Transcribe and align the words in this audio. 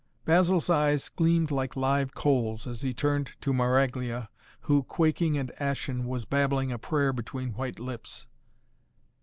Basil's 0.25 0.67
eyes 0.67 1.09
gleamed 1.09 1.51
like 1.51 1.75
live 1.75 2.15
coals 2.15 2.65
as 2.65 2.81
he 2.81 2.91
turned 2.91 3.33
to 3.41 3.53
Maraglia, 3.53 4.29
who, 4.61 4.81
quaking 4.81 5.37
and 5.37 5.51
ashen, 5.61 6.07
was 6.07 6.25
babbling 6.25 6.71
a 6.71 6.79
prayer 6.79 7.13
between 7.13 7.53
white 7.53 7.77
lips. 7.79 8.25